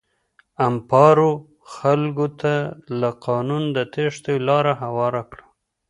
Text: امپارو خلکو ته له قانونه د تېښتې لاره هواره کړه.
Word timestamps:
امپارو 0.67 1.31
خلکو 1.73 2.27
ته 2.41 2.53
له 2.99 3.09
قانونه 3.25 3.67
د 3.77 3.79
تېښتې 3.93 4.35
لاره 4.47 4.73
هواره 4.83 5.21
کړه. 5.31 5.43